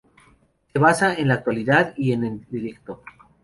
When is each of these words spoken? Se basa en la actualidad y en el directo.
Se 0.73 0.79
basa 0.79 1.13
en 1.13 1.27
la 1.27 1.35
actualidad 1.35 1.93
y 1.95 2.11
en 2.13 2.23
el 2.23 2.43
directo. 2.49 3.03